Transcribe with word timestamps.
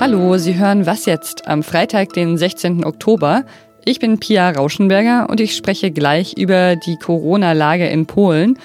Hallo, 0.00 0.38
Sie 0.38 0.54
hören 0.54 0.86
Was 0.86 1.04
jetzt 1.04 1.46
am 1.46 1.62
Freitag, 1.62 2.14
den 2.14 2.38
16. 2.38 2.86
Oktober. 2.86 3.44
Ich 3.84 4.00
bin 4.00 4.18
Pia 4.18 4.48
Rauschenberger 4.48 5.28
und 5.28 5.38
ich 5.40 5.54
spreche 5.54 5.90
gleich 5.90 6.38
über 6.38 6.76
die 6.76 6.96
Corona-Lage 6.96 7.86
in 7.86 8.06
Polen 8.06 8.58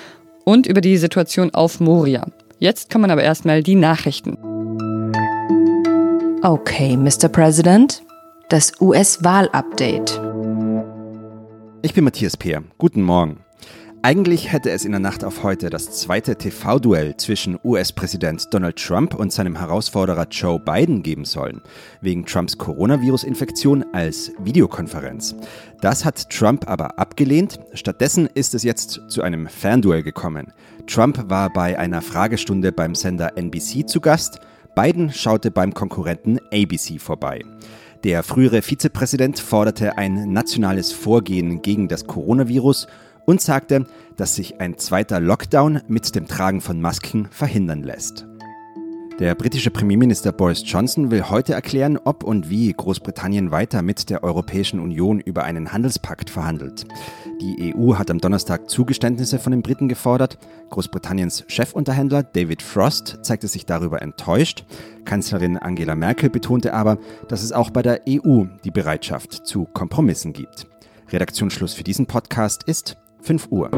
und 0.45 0.65
über 0.65 0.79
die 0.79 0.95
Situation 0.95 1.53
auf 1.53 1.81
Moria. 1.81 2.25
Jetzt 2.57 2.89
kommen 2.89 3.11
aber 3.11 3.23
erstmal 3.23 3.63
die 3.63 3.75
Nachrichten. 3.75 4.37
Okay, 6.41 6.95
Mr. 6.95 7.27
President, 7.27 8.01
das 8.47 8.79
US-Wahl-Update. 8.79 10.21
Ich 11.81 11.93
bin 11.93 12.05
Matthias 12.05 12.37
Peer. 12.37 12.63
Guten 12.77 13.01
Morgen. 13.01 13.39
Eigentlich 14.03 14.51
hätte 14.51 14.71
es 14.71 14.83
in 14.83 14.93
der 14.93 14.99
Nacht 14.99 15.23
auf 15.23 15.43
heute 15.43 15.69
das 15.69 15.91
zweite 15.91 16.35
TV-Duell 16.35 17.17
zwischen 17.17 17.59
US-Präsident 17.63 18.51
Donald 18.51 18.75
Trump 18.77 19.13
und 19.13 19.31
seinem 19.31 19.55
Herausforderer 19.55 20.25
Joe 20.31 20.59
Biden 20.59 21.03
geben 21.03 21.23
sollen, 21.23 21.61
wegen 22.01 22.25
Trumps 22.25 22.57
Coronavirus-Infektion 22.57 23.85
als 23.93 24.31
Videokonferenz. 24.39 25.35
Das 25.81 26.03
hat 26.03 26.31
Trump 26.31 26.67
aber 26.67 26.97
abgelehnt. 26.97 27.59
Stattdessen 27.75 28.27
ist 28.33 28.55
es 28.55 28.63
jetzt 28.63 29.01
zu 29.07 29.21
einem 29.21 29.47
Fernduell 29.47 30.01
gekommen. 30.01 30.51
Trump 30.87 31.29
war 31.29 31.53
bei 31.53 31.77
einer 31.77 32.01
Fragestunde 32.01 32.71
beim 32.71 32.95
Sender 32.95 33.37
NBC 33.37 33.87
zu 33.87 34.01
Gast. 34.01 34.39
Biden 34.73 35.11
schaute 35.13 35.51
beim 35.51 35.75
Konkurrenten 35.75 36.39
ABC 36.51 36.97
vorbei. 36.97 37.43
Der 38.03 38.23
frühere 38.23 38.63
Vizepräsident 38.63 39.37
forderte 39.37 39.99
ein 39.99 40.33
nationales 40.33 40.91
Vorgehen 40.91 41.61
gegen 41.61 41.87
das 41.87 42.07
Coronavirus 42.07 42.87
und 43.25 43.41
sagte, 43.41 43.85
dass 44.17 44.35
sich 44.35 44.59
ein 44.59 44.77
zweiter 44.77 45.19
Lockdown 45.19 45.81
mit 45.87 46.15
dem 46.15 46.27
Tragen 46.27 46.61
von 46.61 46.81
Masken 46.81 47.27
verhindern 47.31 47.83
lässt. 47.83 48.25
Der 49.21 49.35
britische 49.35 49.69
Premierminister 49.69 50.31
Boris 50.31 50.63
Johnson 50.65 51.11
will 51.11 51.29
heute 51.29 51.53
erklären, 51.53 51.99
ob 52.05 52.23
und 52.23 52.49
wie 52.49 52.73
Großbritannien 52.73 53.51
weiter 53.51 53.83
mit 53.83 54.09
der 54.09 54.23
Europäischen 54.23 54.79
Union 54.79 55.19
über 55.19 55.43
einen 55.43 55.71
Handelspakt 55.71 56.31
verhandelt. 56.31 56.87
Die 57.39 57.75
EU 57.75 57.99
hat 57.99 58.09
am 58.09 58.17
Donnerstag 58.17 58.67
Zugeständnisse 58.67 59.37
von 59.37 59.51
den 59.51 59.61
Briten 59.61 59.87
gefordert. 59.89 60.39
Großbritanniens 60.71 61.45
Chefunterhändler 61.47 62.23
David 62.23 62.63
Frost 62.63 63.19
zeigte 63.21 63.47
sich 63.47 63.67
darüber 63.67 64.01
enttäuscht. 64.01 64.65
Kanzlerin 65.05 65.57
Angela 65.57 65.95
Merkel 65.95 66.31
betonte 66.31 66.73
aber, 66.73 66.97
dass 67.27 67.43
es 67.43 67.51
auch 67.51 67.69
bei 67.69 67.83
der 67.83 68.01
EU 68.09 68.45
die 68.63 68.71
Bereitschaft 68.71 69.45
zu 69.45 69.65
Kompromissen 69.65 70.33
gibt. 70.33 70.65
Redaktionsschluss 71.11 71.75
für 71.75 71.83
diesen 71.83 72.07
Podcast 72.07 72.63
ist 72.63 72.97
5 73.21 73.47
Uhr. 73.49 73.69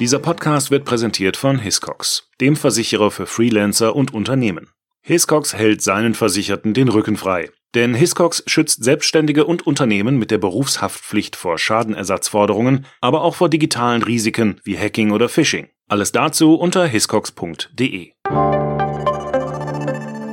Dieser 0.00 0.18
Podcast 0.20 0.70
wird 0.70 0.84
präsentiert 0.84 1.36
von 1.36 1.58
Hiscox, 1.58 2.28
dem 2.40 2.56
Versicherer 2.56 3.10
für 3.10 3.26
Freelancer 3.26 3.96
und 3.96 4.14
Unternehmen. 4.14 4.70
Hiscox 5.02 5.54
hält 5.54 5.82
seinen 5.82 6.14
Versicherten 6.14 6.74
den 6.74 6.88
Rücken 6.88 7.16
frei. 7.16 7.50
Denn 7.74 7.94
Hiscox 7.94 8.42
schützt 8.46 8.82
Selbstständige 8.82 9.44
und 9.44 9.66
Unternehmen 9.66 10.18
mit 10.18 10.30
der 10.30 10.38
Berufshaftpflicht 10.38 11.36
vor 11.36 11.58
Schadenersatzforderungen, 11.58 12.86
aber 13.00 13.22
auch 13.22 13.34
vor 13.34 13.50
digitalen 13.50 14.02
Risiken 14.02 14.60
wie 14.64 14.78
Hacking 14.78 15.10
oder 15.10 15.28
Phishing. 15.28 15.68
Alles 15.88 16.12
dazu 16.12 16.54
unter 16.54 16.86
hiscox.de. 16.86 18.12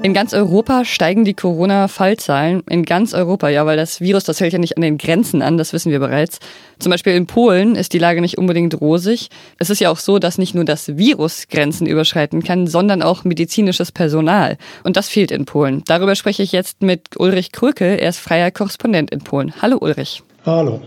In 0.05 0.13
ganz 0.13 0.35
Europa 0.35 0.85
steigen 0.85 1.25
die 1.25 1.33
Corona-Fallzahlen. 1.33 2.61
In 2.69 2.83
ganz 2.83 3.15
Europa, 3.15 3.49
ja, 3.49 3.65
weil 3.65 3.75
das 3.75 4.01
Virus, 4.01 4.23
das 4.23 4.39
hält 4.39 4.53
ja 4.53 4.59
nicht 4.59 4.77
an 4.77 4.83
den 4.83 4.99
Grenzen 4.99 5.41
an, 5.41 5.57
das 5.57 5.73
wissen 5.73 5.91
wir 5.91 5.97
bereits. 5.97 6.37
Zum 6.77 6.91
Beispiel 6.91 7.13
in 7.13 7.25
Polen 7.25 7.75
ist 7.75 7.91
die 7.91 7.97
Lage 7.97 8.21
nicht 8.21 8.37
unbedingt 8.37 8.79
rosig. 8.79 9.29
Es 9.57 9.71
ist 9.71 9.81
ja 9.81 9.89
auch 9.89 9.97
so, 9.97 10.19
dass 10.19 10.37
nicht 10.37 10.53
nur 10.53 10.63
das 10.63 10.95
Virus 10.95 11.47
Grenzen 11.47 11.87
überschreiten 11.87 12.43
kann, 12.43 12.67
sondern 12.67 13.01
auch 13.01 13.23
medizinisches 13.23 13.91
Personal. 13.91 14.59
Und 14.83 14.95
das 14.95 15.09
fehlt 15.09 15.31
in 15.31 15.45
Polen. 15.45 15.81
Darüber 15.87 16.13
spreche 16.13 16.43
ich 16.43 16.51
jetzt 16.51 16.83
mit 16.83 17.19
Ulrich 17.19 17.51
Krücke. 17.51 17.99
Er 17.99 18.09
ist 18.09 18.19
freier 18.19 18.51
Korrespondent 18.51 19.09
in 19.09 19.21
Polen. 19.21 19.59
Hallo 19.59 19.79
Ulrich. 19.81 20.21
Hallo. 20.45 20.81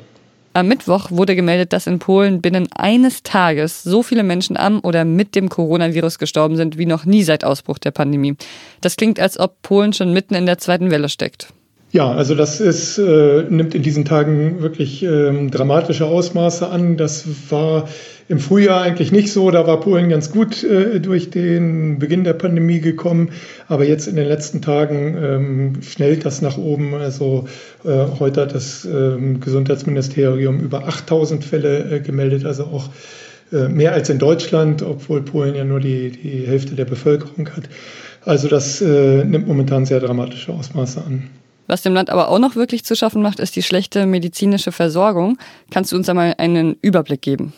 Am 0.59 0.67
Mittwoch 0.67 1.13
wurde 1.13 1.37
gemeldet, 1.37 1.73
dass 1.73 1.87
in 1.87 2.01
Polen 2.01 2.43
binnen 2.43 2.69
eines 2.75 3.23
Tages 3.23 3.85
so 3.85 4.03
viele 4.03 4.25
Menschen 4.25 4.57
am 4.57 4.81
oder 4.81 5.05
mit 5.05 5.37
dem 5.37 5.49
Coronavirus 5.49 6.19
gestorben 6.19 6.57
sind 6.57 6.77
wie 6.77 6.85
noch 6.85 7.05
nie 7.05 7.23
seit 7.23 7.45
Ausbruch 7.45 7.79
der 7.79 7.93
Pandemie. 7.93 8.35
Das 8.81 8.97
klingt, 8.97 9.21
als 9.21 9.39
ob 9.39 9.63
Polen 9.63 9.93
schon 9.93 10.13
mitten 10.13 10.35
in 10.35 10.47
der 10.47 10.59
zweiten 10.59 10.91
Welle 10.91 11.11
steckt. 11.11 11.53
Ja, 11.91 12.13
also 12.13 12.35
das 12.35 12.61
ist, 12.61 12.99
äh, 12.99 13.45
nimmt 13.49 13.75
in 13.75 13.83
diesen 13.83 14.05
Tagen 14.05 14.61
wirklich 14.61 15.03
ähm, 15.03 15.51
dramatische 15.51 16.05
Ausmaße 16.05 16.69
an. 16.69 16.99
Das 16.99 17.25
war 17.49 17.89
im 18.29 18.41
Frühjahr 18.41 18.83
eigentlich 18.83 19.11
nicht 19.11 19.33
so. 19.33 19.51
Da 19.51 19.67
war 19.67 19.81
Polen 19.81 20.11
ganz 20.11 20.31
gut 20.31 20.63
äh, 20.63 21.01
durch 21.01 21.31
den 21.31 21.99
Beginn 21.99 22.25
der 22.25 22.35
Pandemie 22.35 22.81
gekommen. 22.81 23.31
Aber 23.69 23.87
jetzt 23.87 24.07
in 24.07 24.17
den 24.17 24.29
letzten 24.29 24.61
Tagen 24.61 25.17
ähm, 25.19 25.83
schnellt 25.83 26.27
das 26.27 26.43
nach 26.43 26.59
oben. 26.59 26.93
Also 26.93 27.49
äh, 27.87 28.05
heute 28.19 28.43
hat 28.43 28.55
das 28.55 28.85
ähm, 28.85 29.41
Gesundheitsministerium 29.41 30.61
über 30.61 30.89
8000 30.89 31.43
Fälle 31.43 31.91
äh, 31.91 32.01
gemeldet, 32.01 32.45
also 32.45 32.65
auch 32.65 32.91
äh, 33.51 33.67
mehr 33.69 33.95
als 33.95 34.11
in 34.11 34.19
Deutschland, 34.19 34.83
obwohl 34.83 35.23
Polen 35.23 35.55
ja 35.55 35.65
nur 35.65 35.81
die, 35.81 36.11
die 36.11 36.47
Hälfte 36.47 36.75
der 36.75 36.85
Bevölkerung 36.85 37.49
hat. 37.57 37.65
Also 38.27 38.47
das 38.49 38.83
äh, 38.83 39.25
nimmt 39.25 39.49
momentan 39.49 39.87
sehr 39.87 40.01
dramatische 40.01 40.53
Ausmaße 40.53 41.03
an. 41.03 41.31
Was 41.69 41.83
dem 41.83 41.95
Land 41.95 42.11
aber 42.11 42.29
auch 42.29 42.39
noch 42.41 42.57
wirklich 42.57 42.85
zu 42.85 42.97
schaffen 42.97 43.23
macht, 43.23 43.39
ist 43.39 43.55
die 43.55 43.63
schlechte 43.63 44.07
medizinische 44.07 44.73
Versorgung. 44.73 45.39
Kannst 45.71 45.93
du 45.93 45.97
uns 45.97 46.09
einmal 46.09 46.35
einen 46.39 46.77
Überblick 46.83 47.23
geben? 47.23 47.53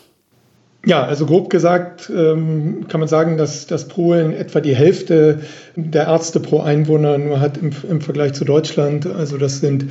Ja, 0.85 1.03
also 1.03 1.25
grob 1.25 1.49
gesagt 1.49 2.11
ähm, 2.13 2.87
kann 2.87 2.99
man 2.99 3.07
sagen, 3.07 3.37
dass, 3.37 3.67
dass 3.67 3.87
Polen 3.87 4.33
etwa 4.33 4.59
die 4.61 4.75
Hälfte 4.75 5.41
der 5.75 6.07
Ärzte 6.07 6.39
pro 6.39 6.61
Einwohner 6.61 7.17
nur 7.19 7.39
hat 7.39 7.57
im, 7.57 7.71
im 7.87 8.01
Vergleich 8.01 8.33
zu 8.33 8.45
Deutschland. 8.45 9.05
Also 9.05 9.37
das 9.37 9.59
sind 9.59 9.85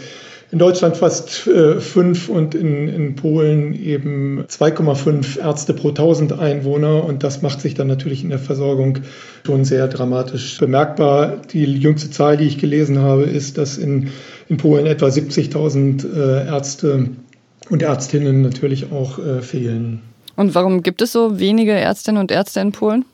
in 0.53 0.59
Deutschland 0.59 0.97
fast 0.97 1.47
äh, 1.47 1.81
fünf 1.81 2.29
und 2.29 2.55
in, 2.55 2.89
in 2.89 3.15
Polen 3.15 3.73
eben 3.73 4.45
2,5 4.47 5.39
Ärzte 5.39 5.75
pro 5.75 5.91
1000 5.91 6.39
Einwohner. 6.39 7.05
Und 7.05 7.23
das 7.23 7.41
macht 7.43 7.61
sich 7.61 7.75
dann 7.75 7.87
natürlich 7.87 8.25
in 8.25 8.31
der 8.31 8.41
Versorgung 8.41 8.99
schon 9.47 9.65
sehr 9.65 9.87
dramatisch 9.87 10.59
bemerkbar. 10.59 11.37
Die 11.53 11.65
jüngste 11.65 12.11
Zahl, 12.11 12.37
die 12.37 12.47
ich 12.47 12.59
gelesen 12.59 12.99
habe, 12.99 13.23
ist, 13.23 13.59
dass 13.59 13.79
in, 13.79 14.09
in 14.49 14.57
Polen 14.57 14.87
etwa 14.87 15.07
70.000 15.07 16.13
äh, 16.13 16.47
Ärzte 16.47 17.11
und 17.69 17.83
Ärztinnen 17.83 18.43
natürlich 18.43 18.91
auch 18.91 19.19
äh, 19.19 19.43
fehlen. 19.43 20.03
Und 20.35 20.55
warum 20.55 20.83
gibt 20.83 21.01
es 21.03 21.13
so 21.13 21.39
wenige 21.39 21.73
Ärztinnen 21.73 22.21
und 22.21 22.33
Ärzte 22.33 22.61
in 22.61 22.73
Polen? 22.73 23.05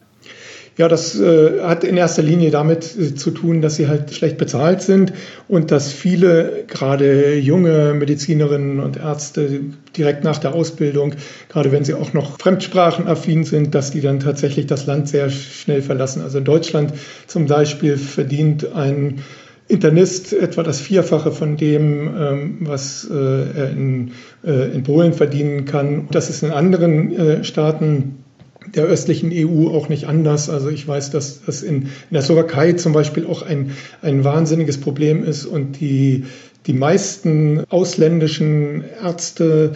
Ja, 0.78 0.88
das 0.88 1.18
äh, 1.18 1.62
hat 1.62 1.84
in 1.84 1.96
erster 1.96 2.22
Linie 2.22 2.50
damit 2.50 2.98
äh, 2.98 3.14
zu 3.14 3.30
tun, 3.30 3.62
dass 3.62 3.76
sie 3.76 3.88
halt 3.88 4.12
schlecht 4.12 4.36
bezahlt 4.36 4.82
sind 4.82 5.14
und 5.48 5.70
dass 5.70 5.90
viele, 5.90 6.64
gerade 6.66 7.38
junge 7.38 7.94
Medizinerinnen 7.94 8.80
und 8.80 8.98
Ärzte, 8.98 9.60
direkt 9.96 10.22
nach 10.22 10.36
der 10.36 10.54
Ausbildung, 10.54 11.14
gerade 11.48 11.72
wenn 11.72 11.84
sie 11.84 11.94
auch 11.94 12.12
noch 12.12 12.38
fremdsprachenaffin 12.38 13.44
sind, 13.44 13.74
dass 13.74 13.90
die 13.90 14.02
dann 14.02 14.20
tatsächlich 14.20 14.66
das 14.66 14.84
Land 14.84 15.08
sehr 15.08 15.30
schnell 15.30 15.80
verlassen. 15.80 16.20
Also 16.20 16.38
in 16.38 16.44
Deutschland 16.44 16.92
zum 17.26 17.46
Beispiel 17.46 17.96
verdient 17.96 18.74
ein 18.74 19.22
Internist 19.68 20.34
etwa 20.34 20.62
das 20.62 20.80
Vierfache 20.80 21.32
von 21.32 21.56
dem, 21.56 22.14
ähm, 22.16 22.56
was 22.60 23.08
äh, 23.10 23.14
er 23.14 23.70
in, 23.70 24.12
äh, 24.44 24.74
in 24.74 24.82
Polen 24.82 25.14
verdienen 25.14 25.64
kann. 25.64 26.08
Das 26.10 26.28
ist 26.28 26.42
in 26.42 26.50
anderen 26.50 27.16
äh, 27.16 27.44
Staaten 27.44 28.25
der 28.74 28.84
östlichen 28.84 29.30
EU 29.32 29.68
auch 29.68 29.88
nicht 29.88 30.06
anders. 30.06 30.50
Also 30.50 30.68
ich 30.68 30.86
weiß, 30.86 31.10
dass 31.10 31.42
das 31.44 31.62
in, 31.62 31.82
in 31.82 31.90
der 32.10 32.22
Slowakei 32.22 32.72
zum 32.72 32.92
Beispiel 32.92 33.26
auch 33.26 33.42
ein, 33.42 33.72
ein 34.02 34.24
wahnsinniges 34.24 34.78
Problem 34.78 35.24
ist 35.24 35.46
und 35.46 35.80
die, 35.80 36.24
die 36.66 36.72
meisten 36.72 37.64
ausländischen 37.68 38.84
Ärzte 39.02 39.74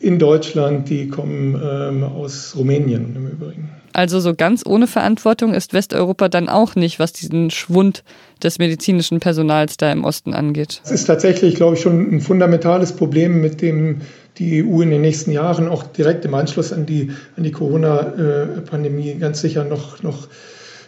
in 0.00 0.18
Deutschland, 0.18 0.90
die 0.90 1.08
kommen 1.08 1.54
ähm, 1.54 2.02
aus 2.02 2.54
Rumänien 2.56 3.14
im 3.14 3.28
Übrigen. 3.28 3.70
Also 3.92 4.20
so 4.20 4.34
ganz 4.34 4.64
ohne 4.66 4.86
Verantwortung 4.86 5.54
ist 5.54 5.74
Westeuropa 5.74 6.28
dann 6.28 6.48
auch 6.48 6.74
nicht, 6.74 6.98
was 6.98 7.12
diesen 7.12 7.50
Schwund 7.50 8.02
des 8.42 8.58
medizinischen 8.58 9.20
Personals 9.20 9.76
da 9.76 9.92
im 9.92 10.04
Osten 10.04 10.34
angeht. 10.34 10.80
Es 10.84 10.90
ist 10.90 11.04
tatsächlich, 11.04 11.54
glaube 11.54 11.76
ich, 11.76 11.82
schon 11.82 12.14
ein 12.14 12.20
fundamentales 12.20 12.92
Problem, 12.92 13.40
mit 13.40 13.60
dem 13.60 14.00
die 14.42 14.64
EU 14.64 14.82
in 14.82 14.90
den 14.90 15.00
nächsten 15.00 15.30
Jahren 15.30 15.68
auch 15.68 15.84
direkt 15.84 16.24
im 16.24 16.34
Anschluss 16.34 16.72
an 16.72 16.86
die, 16.86 17.10
an 17.36 17.44
die 17.44 17.52
Corona-Pandemie 17.52 19.14
ganz 19.14 19.40
sicher 19.40 19.64
noch, 19.64 20.02
noch 20.02 20.28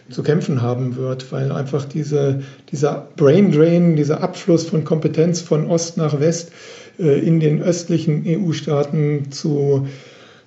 zu 0.09 0.23
kämpfen 0.23 0.61
haben 0.61 0.95
wird, 0.97 1.31
weil 1.31 1.51
einfach 1.51 1.85
diese, 1.85 2.41
dieser 2.71 3.07
Brain 3.15 3.51
Drain, 3.51 3.95
dieser 3.95 4.21
Abfluss 4.21 4.65
von 4.67 4.83
Kompetenz 4.83 5.41
von 5.41 5.69
Ost 5.69 5.97
nach 5.97 6.19
West 6.19 6.51
äh, 6.99 7.19
in 7.19 7.39
den 7.39 7.61
östlichen 7.61 8.23
EU-Staaten 8.27 9.31
zu 9.31 9.87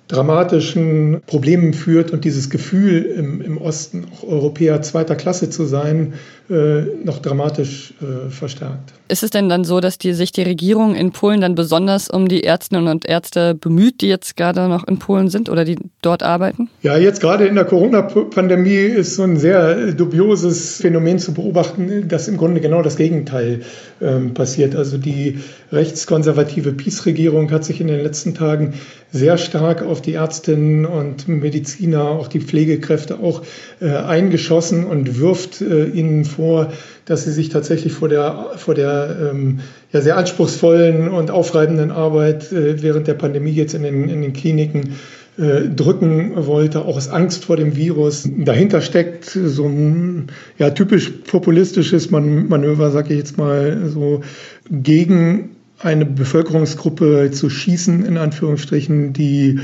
dramatischen 0.09 1.21
Problemen 1.27 1.73
führt 1.73 2.11
und 2.11 2.25
dieses 2.25 2.49
Gefühl 2.49 3.03
im, 3.03 3.41
im 3.41 3.57
Osten, 3.59 4.07
auch 4.11 4.27
Europäer 4.27 4.81
zweiter 4.81 5.15
Klasse 5.15 5.51
zu 5.51 5.65
sein, 5.65 6.15
äh, 6.49 6.81
noch 7.03 7.19
dramatisch 7.19 7.93
äh, 8.01 8.31
verstärkt. 8.31 8.91
Ist 9.07 9.21
es 9.21 9.29
denn 9.29 9.49
dann 9.49 9.63
so, 9.63 9.79
dass 9.79 9.99
die, 9.99 10.13
sich 10.13 10.31
die 10.31 10.41
Regierung 10.41 10.95
in 10.95 11.11
Polen 11.11 11.41
dann 11.41 11.53
besonders 11.53 12.09
um 12.09 12.27
die 12.27 12.43
Ärztinnen 12.43 12.87
und 12.87 13.05
Ärzte 13.05 13.53
bemüht, 13.53 14.01
die 14.01 14.07
jetzt 14.07 14.35
gerade 14.35 14.67
noch 14.67 14.87
in 14.87 14.97
Polen 14.97 15.29
sind 15.29 15.47
oder 15.47 15.63
die 15.63 15.77
dort 16.01 16.23
arbeiten? 16.23 16.69
Ja, 16.81 16.97
jetzt 16.97 17.21
gerade 17.21 17.45
in 17.45 17.53
der 17.53 17.65
Corona-Pandemie 17.65 18.77
ist 18.77 19.15
so 19.15 19.21
ein 19.21 19.37
sehr 19.37 19.91
dubioses 19.91 20.77
Phänomen 20.77 21.19
zu 21.19 21.35
beobachten, 21.35 22.07
dass 22.07 22.27
im 22.27 22.37
Grunde 22.37 22.61
genau 22.61 22.81
das 22.81 22.97
Gegenteil 22.97 23.61
ähm, 24.01 24.33
passiert. 24.33 24.75
Also 24.75 24.97
die 24.97 25.37
rechtskonservative 25.71 26.71
PiS-Regierung 26.71 27.51
hat 27.51 27.63
sich 27.63 27.79
in 27.79 27.87
den 27.87 28.01
letzten 28.01 28.33
Tagen 28.33 28.73
sehr 29.11 29.37
stark 29.37 29.81
auf 29.81 30.01
die 30.01 30.13
Ärztinnen 30.13 30.85
und 30.85 31.27
Mediziner, 31.27 32.03
auch 32.03 32.27
die 32.27 32.41
Pflegekräfte 32.41 33.19
auch 33.19 33.43
äh, 33.81 33.89
eingeschossen 33.89 34.85
und 34.85 35.19
wirft 35.19 35.61
äh, 35.61 35.85
ihnen 35.85 36.25
vor, 36.25 36.71
dass 37.05 37.23
sie 37.23 37.31
sich 37.31 37.49
tatsächlich 37.49 37.93
vor 37.93 38.07
der, 38.07 38.51
vor 38.57 38.75
der 38.75 39.31
ähm, 39.31 39.61
ja, 39.91 40.01
sehr 40.01 40.17
anspruchsvollen 40.17 41.09
und 41.09 41.31
aufreibenden 41.31 41.89
Arbeit 41.89 42.51
äh, 42.51 42.81
während 42.83 43.07
der 43.07 43.15
Pandemie 43.15 43.51
jetzt 43.51 43.73
in 43.73 43.83
den, 43.83 44.09
in 44.09 44.21
den 44.21 44.33
Kliniken 44.33 44.95
äh, 45.39 45.69
drücken 45.69 46.33
wollte, 46.35 46.81
auch 46.81 46.97
aus 46.97 47.07
Angst 47.07 47.45
vor 47.45 47.55
dem 47.55 47.75
Virus. 47.75 48.29
Dahinter 48.37 48.81
steckt 48.81 49.25
so 49.25 49.65
ein 49.65 50.27
ja, 50.59 50.69
typisch 50.69 51.09
populistisches 51.09 52.11
Man 52.11 52.47
Manöver, 52.47 52.91
sage 52.91 53.13
ich 53.13 53.19
jetzt 53.19 53.37
mal, 53.37 53.87
so 53.87 54.21
gegen 54.69 55.55
eine 55.79 56.05
Bevölkerungsgruppe 56.05 57.31
zu 57.31 57.49
schießen, 57.49 58.05
in 58.05 58.17
Anführungsstrichen, 58.17 59.13
die 59.13 59.59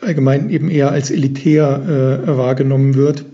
allgemein 0.00 0.50
eben 0.50 0.70
eher 0.70 0.90
als 0.90 1.10
elitär 1.10 2.22
äh, 2.26 2.36
wahrgenommen 2.36 2.94
wird. 2.94 3.24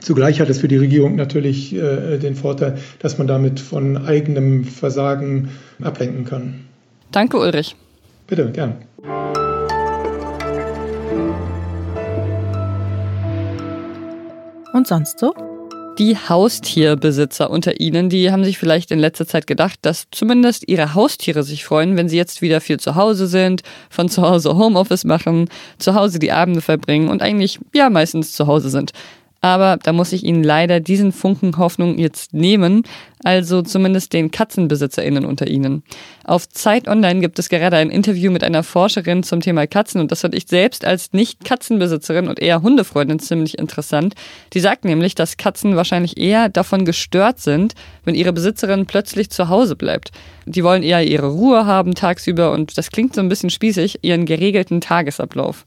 Zugleich 0.00 0.40
hat 0.40 0.48
es 0.48 0.58
für 0.58 0.68
die 0.68 0.78
Regierung 0.78 1.16
natürlich 1.16 1.74
äh, 1.74 2.18
den 2.18 2.34
Vorteil, 2.34 2.78
dass 2.98 3.18
man 3.18 3.26
damit 3.26 3.60
von 3.60 4.06
eigenem 4.06 4.64
Versagen 4.64 5.50
ablenken 5.82 6.24
kann. 6.24 6.64
Danke, 7.12 7.38
Ulrich. 7.38 7.76
Bitte, 8.26 8.50
gern. 8.50 8.76
Und 14.72 14.86
sonst 14.86 15.18
so? 15.18 15.51
Die 15.98 16.16
Haustierbesitzer 16.16 17.50
unter 17.50 17.78
Ihnen, 17.78 18.08
die 18.08 18.32
haben 18.32 18.44
sich 18.44 18.56
vielleicht 18.56 18.90
in 18.90 18.98
letzter 18.98 19.26
Zeit 19.26 19.46
gedacht, 19.46 19.78
dass 19.82 20.06
zumindest 20.10 20.66
ihre 20.66 20.94
Haustiere 20.94 21.42
sich 21.42 21.66
freuen, 21.66 21.98
wenn 21.98 22.08
sie 22.08 22.16
jetzt 22.16 22.40
wieder 22.40 22.62
viel 22.62 22.80
zu 22.80 22.94
Hause 22.94 23.26
sind, 23.26 23.62
von 23.90 24.08
zu 24.08 24.22
Hause 24.22 24.56
Homeoffice 24.56 25.04
machen, 25.04 25.50
zu 25.78 25.94
Hause 25.94 26.18
die 26.18 26.32
Abende 26.32 26.62
verbringen 26.62 27.08
und 27.08 27.20
eigentlich 27.20 27.60
ja 27.74 27.90
meistens 27.90 28.32
zu 28.32 28.46
Hause 28.46 28.70
sind. 28.70 28.92
Aber 29.44 29.76
da 29.82 29.92
muss 29.92 30.12
ich 30.12 30.22
Ihnen 30.22 30.44
leider 30.44 30.78
diesen 30.78 31.10
Funken 31.10 31.58
Hoffnung 31.58 31.98
jetzt 31.98 32.32
nehmen, 32.32 32.84
also 33.24 33.62
zumindest 33.62 34.12
den 34.12 34.30
KatzenbesitzerInnen 34.30 35.24
unter 35.24 35.48
Ihnen. 35.48 35.82
Auf 36.22 36.48
Zeit 36.48 36.86
Online 36.86 37.20
gibt 37.20 37.40
es 37.40 37.48
gerade 37.48 37.76
ein 37.76 37.90
Interview 37.90 38.30
mit 38.30 38.44
einer 38.44 38.62
Forscherin 38.62 39.24
zum 39.24 39.40
Thema 39.40 39.66
Katzen 39.66 40.00
und 40.00 40.12
das 40.12 40.20
fand 40.20 40.36
ich 40.36 40.46
selbst 40.46 40.84
als 40.84 41.12
Nicht-Katzenbesitzerin 41.12 42.28
und 42.28 42.38
eher 42.38 42.62
Hundefreundin 42.62 43.18
ziemlich 43.18 43.58
interessant. 43.58 44.14
Die 44.52 44.60
sagt 44.60 44.84
nämlich, 44.84 45.16
dass 45.16 45.36
Katzen 45.36 45.74
wahrscheinlich 45.74 46.18
eher 46.18 46.48
davon 46.48 46.84
gestört 46.84 47.40
sind, 47.40 47.74
wenn 48.04 48.14
ihre 48.14 48.32
Besitzerin 48.32 48.86
plötzlich 48.86 49.30
zu 49.30 49.48
Hause 49.48 49.74
bleibt. 49.74 50.12
Die 50.46 50.62
wollen 50.62 50.84
eher 50.84 51.02
ihre 51.02 51.26
Ruhe 51.26 51.66
haben 51.66 51.96
tagsüber 51.96 52.52
und 52.52 52.78
das 52.78 52.90
klingt 52.90 53.16
so 53.16 53.20
ein 53.20 53.28
bisschen 53.28 53.50
spießig, 53.50 53.98
ihren 54.02 54.24
geregelten 54.24 54.80
Tagesablauf. 54.80 55.66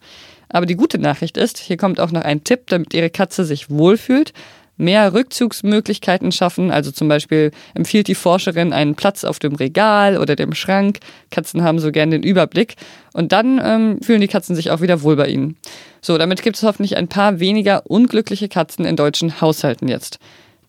Aber 0.55 0.65
die 0.65 0.77
gute 0.77 0.99
Nachricht 0.99 1.35
ist, 1.35 1.57
hier 1.57 1.75
kommt 1.75 1.99
auch 1.99 2.11
noch 2.11 2.21
ein 2.21 2.45
Tipp, 2.45 2.67
damit 2.67 2.93
Ihre 2.93 3.09
Katze 3.09 3.43
sich 3.43 3.69
wohlfühlt. 3.69 4.31
Mehr 4.77 5.13
Rückzugsmöglichkeiten 5.13 6.31
schaffen, 6.31 6.71
also 6.71 6.91
zum 6.91 7.09
Beispiel 7.09 7.51
empfiehlt 7.73 8.07
die 8.07 8.15
Forscherin 8.15 8.71
einen 8.71 8.95
Platz 8.95 9.25
auf 9.25 9.37
dem 9.37 9.55
Regal 9.55 10.17
oder 10.17 10.37
dem 10.37 10.55
Schrank. 10.55 10.99
Katzen 11.29 11.61
haben 11.61 11.79
so 11.79 11.91
gern 11.91 12.09
den 12.09 12.23
Überblick. 12.23 12.75
Und 13.11 13.33
dann 13.33 13.59
ähm, 13.61 14.01
fühlen 14.01 14.21
die 14.21 14.29
Katzen 14.29 14.55
sich 14.55 14.71
auch 14.71 14.79
wieder 14.79 15.01
wohl 15.01 15.17
bei 15.17 15.27
ihnen. 15.27 15.57
So, 15.99 16.17
damit 16.17 16.41
gibt 16.41 16.55
es 16.55 16.63
hoffentlich 16.63 16.95
ein 16.95 17.09
paar 17.09 17.41
weniger 17.41 17.85
unglückliche 17.85 18.47
Katzen 18.47 18.85
in 18.85 18.95
deutschen 18.95 19.41
Haushalten 19.41 19.89
jetzt. 19.89 20.19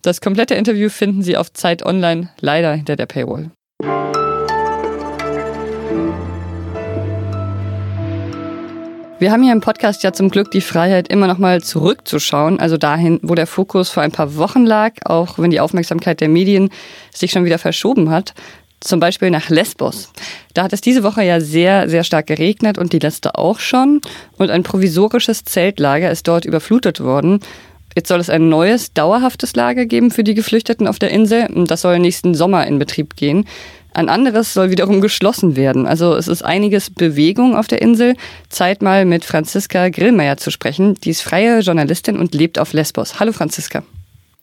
Das 0.03 0.21
komplette 0.21 0.57
Interview 0.57 0.89
finden 0.89 1.23
Sie 1.23 1.37
auf 1.37 1.53
Zeit 1.53 1.87
Online, 1.87 2.31
leider 2.41 2.75
hinter 2.75 2.97
der 2.97 3.07
Paywall. 3.07 3.53
Wir 9.19 9.33
haben 9.33 9.43
hier 9.43 9.53
im 9.53 9.63
Podcast 9.63 10.03
ja 10.03 10.13
zum 10.13 10.29
Glück 10.29 10.51
die 10.51 10.61
Freiheit, 10.61 11.09
immer 11.09 11.27
noch 11.27 11.39
mal 11.39 11.63
zurückzuschauen, 11.63 12.61
also 12.61 12.77
dahin, 12.77 13.19
wo 13.23 13.35
der 13.35 13.47
Fokus 13.47 13.89
vor 13.89 14.03
ein 14.03 14.13
paar 14.13 14.37
Wochen 14.37 14.67
lag, 14.67 14.93
auch 15.07 15.39
wenn 15.39 15.51
die 15.51 15.61
Aufmerksamkeit 15.61 16.21
der 16.21 16.29
Medien 16.29 16.69
sich 17.15 17.31
schon 17.31 17.47
wieder 17.47 17.59
verschoben 17.59 18.11
hat. 18.11 18.35
Zum 18.81 19.01
Beispiel 19.01 19.31
nach 19.31 19.49
Lesbos. 19.49 20.13
Da 20.53 20.65
hat 20.65 20.75
es 20.75 20.83
diese 20.83 21.03
Woche 21.03 21.23
ja 21.23 21.41
sehr, 21.41 21.89
sehr 21.89 22.05
stark 22.05 22.27
geregnet 22.27 22.77
und 22.77 22.93
die 22.93 22.99
letzte 22.99 23.37
auch 23.37 23.59
schon. 23.59 24.03
Und 24.37 24.51
ein 24.51 24.63
provisorisches 24.63 25.45
Zeltlager 25.45 26.11
ist 26.11 26.29
dort 26.29 26.45
überflutet 26.45 27.01
worden. 27.01 27.41
Jetzt 27.95 28.09
soll 28.09 28.21
es 28.21 28.29
ein 28.29 28.51
neues, 28.51 28.93
dauerhaftes 28.93 29.57
Lager 29.57 29.87
geben 29.87 30.11
für 30.11 30.25
die 30.25 30.35
Geflüchteten 30.35 30.87
auf 30.87 30.99
der 30.99 31.11
Insel. 31.11 31.49
Das 31.67 31.81
soll 31.81 31.99
nächsten 32.01 32.35
Sommer 32.35 32.67
in 32.67 32.79
Betrieb 32.79 33.17
gehen. 33.17 33.47
Ein 33.97 34.11
anderes 34.11 34.53
soll 34.53 34.71
wiederum 34.71 35.01
geschlossen 35.01 35.57
werden. 35.57 35.87
Also 35.87 36.17
es 36.17 36.29
ist 36.29 36.45
einiges 36.45 36.91
Bewegung 36.91 37.57
auf 37.57 37.67
der 37.67 37.81
Insel. 37.81 38.15
Zeit 38.51 38.83
mal 38.83 39.07
mit 39.07 39.25
Franziska 39.25 39.89
Grillmeier 39.89 40.37
zu 40.37 40.51
sprechen. 40.51 40.97
Die 40.97 41.09
ist 41.09 41.23
freie 41.23 41.61
Journalistin 41.61 42.19
und 42.19 42.35
lebt 42.35 42.59
auf 42.59 42.75
Lesbos. 42.75 43.21
Hallo 43.21 43.33
Franziska. 43.33 43.83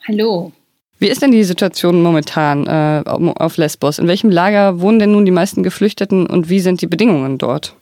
Hallo. 0.08 0.52
Wie 0.98 1.08
ist 1.08 1.22
denn 1.22 1.32
die 1.32 1.44
Situation 1.44 2.02
momentan 2.02 2.66
äh, 2.66 3.04
auf 3.08 3.58
Lesbos? 3.58 4.00
In 4.00 4.08
welchem 4.08 4.32
Lager 4.32 4.82
wohnen 4.82 4.98
denn 4.98 5.12
nun 5.12 5.24
die 5.24 5.32
meisten 5.32 5.62
Geflüchteten 5.62 6.26
und 6.26 6.50
wie 6.50 6.60
sind 6.60 6.82
die 6.82 6.88
Bedingungen 6.88 7.38
dort? 7.38 7.76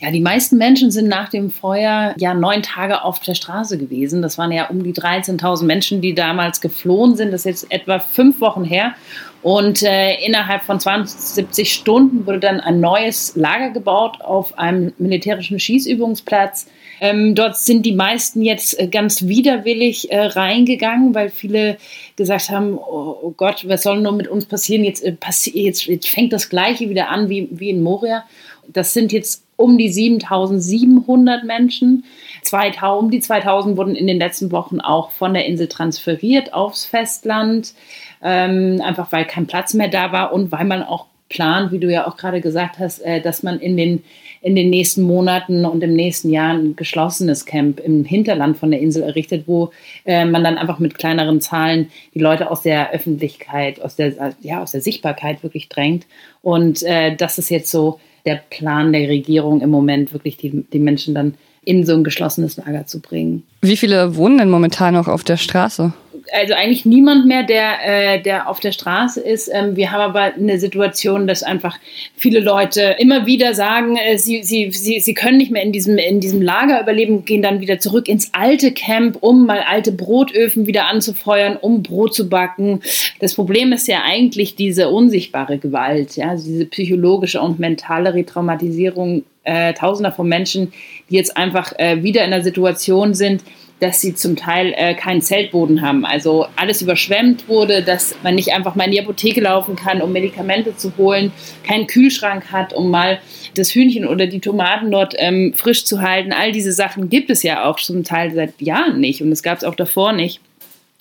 Ja, 0.00 0.10
die 0.10 0.20
meisten 0.20 0.56
Menschen 0.56 0.90
sind 0.90 1.08
nach 1.08 1.28
dem 1.28 1.50
Feuer 1.50 2.14
ja 2.16 2.32
neun 2.32 2.62
Tage 2.62 3.04
auf 3.04 3.20
der 3.20 3.34
Straße 3.34 3.76
gewesen. 3.76 4.22
Das 4.22 4.38
waren 4.38 4.50
ja 4.50 4.68
um 4.68 4.82
die 4.82 4.94
13.000 4.94 5.64
Menschen, 5.64 6.00
die 6.00 6.14
damals 6.14 6.62
geflohen 6.62 7.16
sind. 7.16 7.32
Das 7.32 7.42
ist 7.42 7.46
jetzt 7.46 7.72
etwa 7.72 7.98
fünf 7.98 8.40
Wochen 8.40 8.64
her. 8.64 8.94
Und 9.42 9.82
äh, 9.82 10.16
innerhalb 10.22 10.62
von 10.62 10.78
72 10.78 11.72
Stunden 11.72 12.26
wurde 12.26 12.40
dann 12.40 12.60
ein 12.60 12.80
neues 12.80 13.36
Lager 13.36 13.70
gebaut 13.70 14.20
auf 14.20 14.58
einem 14.58 14.92
militärischen 14.98 15.58
Schießübungsplatz. 15.58 16.66
Ähm, 17.00 17.34
dort 17.34 17.56
sind 17.56 17.86
die 17.86 17.94
meisten 17.94 18.42
jetzt 18.42 18.78
äh, 18.78 18.86
ganz 18.86 19.26
widerwillig 19.26 20.12
äh, 20.12 20.20
reingegangen, 20.20 21.14
weil 21.14 21.30
viele 21.30 21.78
gesagt 22.16 22.50
haben, 22.50 22.76
oh, 22.76 23.16
oh, 23.22 23.34
Gott, 23.34 23.66
was 23.66 23.82
soll 23.82 24.00
nur 24.02 24.12
mit 24.12 24.28
uns 24.28 24.44
passieren? 24.44 24.84
Jetzt, 24.84 25.02
äh, 25.02 25.12
passi 25.12 25.58
jetzt, 25.58 25.86
jetzt 25.86 26.08
fängt 26.08 26.34
das 26.34 26.50
Gleiche 26.50 26.90
wieder 26.90 27.08
an 27.08 27.30
wie, 27.30 27.48
wie 27.50 27.70
in 27.70 27.82
Moria. 27.82 28.24
Das 28.68 28.92
sind 28.92 29.10
jetzt 29.12 29.42
um 29.56 29.78
die 29.78 29.88
7700 29.88 31.44
Menschen. 31.44 32.04
2000, 32.42 33.02
um 33.02 33.10
die 33.10 33.20
2000 33.20 33.76
wurden 33.76 33.94
in 33.94 34.06
den 34.06 34.18
letzten 34.18 34.52
Wochen 34.52 34.80
auch 34.80 35.10
von 35.10 35.34
der 35.34 35.46
Insel 35.46 35.68
transferiert 35.68 36.54
aufs 36.54 36.84
Festland 36.84 37.74
ähm, 38.22 38.80
einfach 38.84 39.12
weil 39.12 39.24
kein 39.24 39.46
Platz 39.46 39.74
mehr 39.74 39.88
da 39.88 40.12
war 40.12 40.32
und 40.32 40.52
weil 40.52 40.64
man 40.64 40.82
auch 40.82 41.06
plant, 41.28 41.70
wie 41.70 41.78
du 41.78 41.90
ja 41.90 42.06
auch 42.06 42.16
gerade 42.16 42.40
gesagt 42.40 42.78
hast, 42.78 43.00
äh, 43.00 43.20
dass 43.20 43.42
man 43.42 43.60
in 43.60 43.76
den, 43.76 44.02
in 44.42 44.56
den 44.56 44.68
nächsten 44.68 45.02
Monaten 45.02 45.64
und 45.64 45.82
im 45.82 45.94
nächsten 45.94 46.30
Jahr 46.30 46.54
ein 46.54 46.74
geschlossenes 46.74 47.46
Camp 47.46 47.78
im 47.78 48.04
Hinterland 48.04 48.58
von 48.58 48.70
der 48.72 48.80
Insel 48.80 49.04
errichtet, 49.04 49.44
wo 49.46 49.70
äh, 50.04 50.24
man 50.24 50.42
dann 50.42 50.58
einfach 50.58 50.80
mit 50.80 50.98
kleineren 50.98 51.40
Zahlen 51.40 51.90
die 52.14 52.18
Leute 52.18 52.50
aus 52.50 52.62
der 52.62 52.90
Öffentlichkeit, 52.90 53.80
aus 53.80 53.94
der, 53.94 54.34
ja, 54.40 54.60
aus 54.60 54.72
der 54.72 54.80
Sichtbarkeit 54.80 55.42
wirklich 55.44 55.68
drängt. 55.68 56.06
Und 56.42 56.82
äh, 56.82 57.14
das 57.14 57.38
ist 57.38 57.48
jetzt 57.48 57.70
so 57.70 58.00
der 58.26 58.40
Plan 58.50 58.92
der 58.92 59.08
Regierung 59.08 59.60
im 59.60 59.70
Moment, 59.70 60.12
wirklich 60.12 60.36
die, 60.36 60.64
die 60.72 60.80
Menschen 60.80 61.14
dann 61.14 61.34
in 61.64 61.84
so 61.84 61.94
ein 61.94 62.04
geschlossenes 62.04 62.56
Lager 62.56 62.86
zu 62.86 63.00
bringen. 63.00 63.42
Wie 63.60 63.76
viele 63.76 64.16
wohnen 64.16 64.38
denn 64.38 64.50
momentan 64.50 64.94
noch 64.94 65.08
auf 65.08 65.24
der 65.24 65.36
Straße? 65.36 65.92
also 66.32 66.54
eigentlich 66.54 66.84
niemand 66.84 67.26
mehr, 67.26 67.42
der, 67.42 68.14
äh, 68.14 68.22
der 68.22 68.48
auf 68.48 68.60
der 68.60 68.72
Straße 68.72 69.20
ist. 69.20 69.50
Ähm, 69.52 69.76
wir 69.76 69.92
haben 69.92 70.00
aber 70.00 70.34
eine 70.34 70.58
Situation, 70.58 71.26
dass 71.26 71.42
einfach 71.42 71.78
viele 72.16 72.40
Leute 72.40 72.96
immer 72.98 73.26
wieder 73.26 73.54
sagen, 73.54 73.96
äh, 73.96 74.18
sie, 74.18 74.42
sie, 74.42 74.70
sie, 74.70 75.00
sie 75.00 75.14
können 75.14 75.38
nicht 75.38 75.50
mehr 75.50 75.62
in 75.62 75.72
diesem, 75.72 75.98
in 75.98 76.20
diesem 76.20 76.42
Lager 76.42 76.80
überleben, 76.80 77.24
gehen 77.24 77.42
dann 77.42 77.60
wieder 77.60 77.78
zurück 77.78 78.08
ins 78.08 78.32
alte 78.32 78.72
Camp, 78.72 79.18
um 79.20 79.46
mal 79.46 79.60
alte 79.60 79.92
Brotöfen 79.92 80.66
wieder 80.66 80.86
anzufeuern, 80.86 81.56
um 81.56 81.82
Brot 81.82 82.14
zu 82.14 82.28
backen. 82.28 82.80
Das 83.20 83.34
Problem 83.34 83.72
ist 83.72 83.88
ja 83.88 84.02
eigentlich 84.04 84.56
diese 84.56 84.88
unsichtbare 84.88 85.58
Gewalt, 85.58 86.16
ja, 86.16 86.30
also 86.30 86.46
diese 86.46 86.66
psychologische 86.66 87.40
und 87.40 87.58
mentale 87.58 88.14
Retraumatisierung 88.14 89.24
äh, 89.44 89.72
Tausender 89.74 90.12
von 90.12 90.28
Menschen, 90.28 90.72
die 91.10 91.16
jetzt 91.16 91.36
einfach 91.36 91.72
äh, 91.78 92.02
wieder 92.02 92.24
in 92.24 92.30
der 92.30 92.42
Situation 92.42 93.14
sind, 93.14 93.42
dass 93.80 94.00
sie 94.00 94.14
zum 94.14 94.36
Teil 94.36 94.74
äh, 94.76 94.94
keinen 94.94 95.22
Zeltboden 95.22 95.80
haben. 95.80 96.04
Also 96.04 96.46
alles 96.56 96.82
überschwemmt 96.82 97.48
wurde, 97.48 97.82
dass 97.82 98.14
man 98.22 98.34
nicht 98.34 98.52
einfach 98.52 98.74
mal 98.74 98.84
in 98.84 98.92
die 98.92 99.00
Apotheke 99.00 99.40
laufen 99.40 99.74
kann, 99.74 100.02
um 100.02 100.12
Medikamente 100.12 100.76
zu 100.76 100.92
holen, 100.98 101.32
keinen 101.66 101.86
Kühlschrank 101.86 102.52
hat, 102.52 102.74
um 102.74 102.90
mal 102.90 103.18
das 103.54 103.74
Hühnchen 103.74 104.06
oder 104.06 104.26
die 104.26 104.40
Tomaten 104.40 104.90
dort 104.90 105.14
ähm, 105.16 105.54
frisch 105.56 105.84
zu 105.84 106.02
halten. 106.02 106.32
All 106.32 106.52
diese 106.52 106.72
Sachen 106.72 107.08
gibt 107.08 107.30
es 107.30 107.42
ja 107.42 107.64
auch 107.64 107.80
zum 107.80 108.04
Teil 108.04 108.32
seit 108.32 108.60
Jahren 108.60 109.00
nicht 109.00 109.22
und 109.22 109.32
es 109.32 109.42
gab 109.42 109.58
es 109.58 109.64
auch 109.64 109.74
davor 109.74 110.12
nicht 110.12 110.40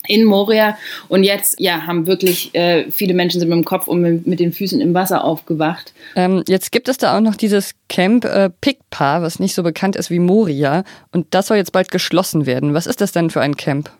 in 0.07 0.25
Moria. 0.25 0.77
Und 1.07 1.23
jetzt, 1.23 1.59
ja, 1.59 1.85
haben 1.85 2.07
wirklich 2.07 2.53
äh, 2.55 2.89
viele 2.91 3.13
Menschen 3.13 3.39
sind 3.39 3.49
mit 3.49 3.57
dem 3.57 3.65
Kopf 3.65 3.87
und 3.87 4.25
mit, 4.25 4.39
den 4.39 4.53
Füßen 4.53 4.79
im 4.79 4.93
Wasser 4.93 5.23
aufgewacht. 5.23 5.93
Ähm, 6.15 6.43
jetzt 6.47 6.71
gibt 6.71 6.87
es 6.87 6.97
da 6.97 7.17
auch 7.17 7.21
noch 7.21 7.35
dieses 7.35 7.75
Camp 7.89 8.25
äh, 8.25 8.49
Pikpa, 8.61 9.21
was 9.21 9.39
nicht 9.39 9.53
so 9.53 9.63
bekannt 9.63 9.95
ist 9.95 10.09
wie 10.09 10.19
Moria. 10.19 10.83
Und 11.11 11.27
das 11.31 11.47
soll 11.47 11.57
jetzt 11.57 11.71
bald 11.71 11.91
geschlossen 11.91 12.45
werden. 12.45 12.73
Was 12.73 12.87
ist 12.87 13.01
das 13.01 13.11
denn 13.11 13.29
für 13.29 13.41
ein 13.41 13.57
Camp? 13.57 13.91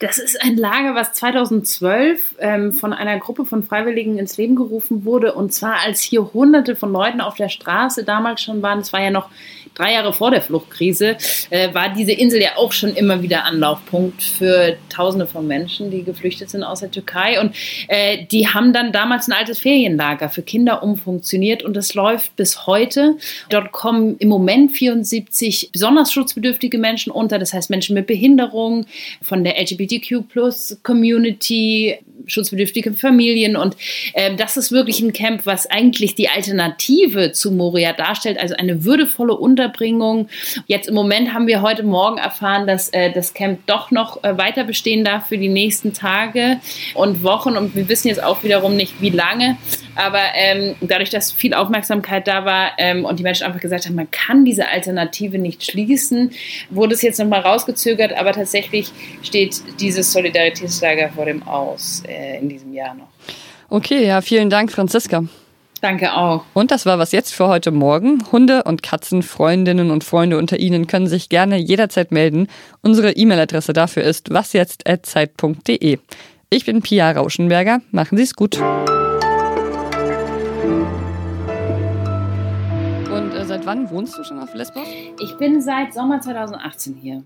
Das 0.00 0.18
ist 0.18 0.42
ein 0.42 0.56
Lager, 0.56 0.94
was 0.94 1.14
2012 1.14 2.36
ähm, 2.38 2.72
von 2.72 2.92
einer 2.92 3.18
Gruppe 3.18 3.46
von 3.46 3.62
Freiwilligen 3.62 4.18
ins 4.18 4.36
Leben 4.36 4.54
gerufen 4.54 5.04
wurde. 5.04 5.32
Und 5.32 5.52
zwar, 5.54 5.80
als 5.84 6.00
hier 6.00 6.32
Hunderte 6.34 6.76
von 6.76 6.92
Leuten 6.92 7.20
auf 7.22 7.36
der 7.36 7.48
Straße 7.48 8.04
damals 8.04 8.42
schon 8.42 8.60
waren. 8.60 8.80
Es 8.80 8.92
war 8.92 9.00
ja 9.00 9.10
noch 9.10 9.30
drei 9.76 9.92
Jahre 9.92 10.12
vor 10.12 10.32
der 10.32 10.42
Fluchtkrise, 10.42 11.16
äh, 11.50 11.72
war 11.72 11.90
diese 11.90 12.10
Insel 12.12 12.42
ja 12.42 12.56
auch 12.56 12.72
schon 12.72 12.94
immer 12.94 13.22
wieder 13.22 13.44
Anlaufpunkt 13.44 14.22
für 14.22 14.76
Tausende 14.88 15.26
von 15.26 15.46
Menschen, 15.46 15.90
die 15.90 16.02
geflüchtet 16.02 16.48
sind 16.50 16.64
aus 16.64 16.80
der 16.80 16.90
Türkei. 16.90 17.38
Und 17.40 17.54
äh, 17.88 18.24
die 18.26 18.48
haben 18.48 18.72
dann 18.72 18.92
damals 18.92 19.28
ein 19.28 19.32
altes 19.32 19.58
Ferienlager 19.58 20.30
für 20.30 20.42
Kinder 20.42 20.82
umfunktioniert 20.82 21.62
und 21.62 21.76
das 21.76 21.92
läuft 21.94 22.34
bis 22.36 22.66
heute. 22.66 23.16
Dort 23.50 23.72
kommen 23.72 24.16
im 24.18 24.28
Moment 24.28 24.72
74 24.72 25.68
besonders 25.72 26.10
schutzbedürftige 26.12 26.78
Menschen 26.78 27.12
unter, 27.12 27.38
das 27.38 27.52
heißt 27.52 27.68
Menschen 27.70 27.94
mit 27.94 28.06
Behinderung, 28.06 28.86
von 29.20 29.44
der 29.44 29.60
LGBTQ-Plus-Community, 29.60 31.98
schutzbedürftige 32.26 32.92
Familien. 32.92 33.56
Und 33.56 33.76
äh, 34.14 34.34
das 34.36 34.56
ist 34.56 34.72
wirklich 34.72 35.00
ein 35.00 35.12
Camp, 35.12 35.46
was 35.46 35.66
eigentlich 35.66 36.14
die 36.14 36.28
Alternative 36.28 37.32
zu 37.32 37.52
Moria 37.52 37.92
darstellt, 37.92 38.38
also 38.38 38.54
eine 38.56 38.84
würdevolle 38.84 39.34
Unterbringung. 39.34 40.28
Jetzt 40.66 40.88
im 40.88 40.94
Moment 40.94 41.32
haben 41.32 41.46
wir 41.46 41.62
heute 41.62 41.82
Morgen 41.82 42.18
erfahren, 42.18 42.66
dass 42.66 42.88
äh, 42.90 43.12
das 43.12 43.34
Camp 43.34 43.60
doch 43.66 43.90
noch 43.90 44.22
äh, 44.24 44.36
weiter 44.36 44.64
bestehen 44.64 45.04
darf 45.04 45.28
für 45.28 45.38
die 45.38 45.48
nächsten 45.48 45.92
Tage 45.92 46.60
und 46.94 47.22
Wochen. 47.22 47.56
Und 47.56 47.74
wir 47.74 47.88
wissen 47.88 48.08
jetzt 48.08 48.22
auch 48.22 48.42
wiederum 48.42 48.76
nicht, 48.76 49.00
wie 49.00 49.10
lange. 49.10 49.56
Aber 49.96 50.20
ähm, 50.34 50.76
dadurch, 50.80 51.10
dass 51.10 51.32
viel 51.32 51.54
Aufmerksamkeit 51.54 52.28
da 52.28 52.44
war 52.44 52.72
ähm, 52.78 53.04
und 53.04 53.18
die 53.18 53.22
Menschen 53.22 53.46
einfach 53.46 53.60
gesagt 53.60 53.86
haben, 53.86 53.94
man 53.94 54.10
kann 54.10 54.44
diese 54.44 54.68
Alternative 54.68 55.38
nicht 55.38 55.64
schließen, 55.64 56.30
wurde 56.70 56.94
es 56.94 57.02
jetzt 57.02 57.18
nochmal 57.18 57.40
rausgezögert. 57.40 58.12
Aber 58.12 58.32
tatsächlich 58.32 58.92
steht 59.22 59.62
dieses 59.80 60.12
Solidaritätslager 60.12 61.10
vor 61.10 61.24
dem 61.24 61.42
Aus 61.42 62.02
äh, 62.06 62.38
in 62.38 62.48
diesem 62.48 62.72
Jahr 62.72 62.94
noch. 62.94 63.08
Okay, 63.68 64.06
ja, 64.06 64.20
vielen 64.20 64.50
Dank, 64.50 64.70
Franziska. 64.70 65.24
Danke 65.80 66.14
auch. 66.14 66.44
Und 66.54 66.70
das 66.70 66.86
war 66.86 66.98
was 66.98 67.12
jetzt 67.12 67.34
für 67.34 67.48
heute 67.48 67.70
Morgen. 67.70 68.24
Hunde 68.32 68.64
und 68.64 68.82
Katzen, 68.82 69.22
Freundinnen 69.22 69.90
und 69.90 70.04
Freunde 70.04 70.38
unter 70.38 70.58
Ihnen 70.58 70.86
können 70.86 71.06
sich 71.06 71.28
gerne 71.28 71.58
jederzeit 71.58 72.12
melden. 72.12 72.48
Unsere 72.82 73.12
E-Mail-Adresse 73.12 73.72
dafür 73.72 74.02
ist 74.02 74.32
wasjetzt.zeit.de. 74.32 75.98
Ich 76.50 76.64
bin 76.64 76.80
Pia 76.80 77.10
Rauschenberger. 77.10 77.82
Machen 77.90 78.16
Sie 78.16 78.24
es 78.24 78.34
gut. 78.34 78.58
Und 83.12 83.34
äh, 83.34 83.44
seit 83.44 83.66
wann 83.66 83.90
wohnst 83.90 84.16
du 84.18 84.24
schon 84.24 84.38
auf 84.38 84.54
Lesbos? 84.54 84.86
Ich 85.20 85.36
bin 85.36 85.60
seit 85.60 85.94
Sommer 85.94 86.20
2018 86.20 86.94
hier. 86.94 87.22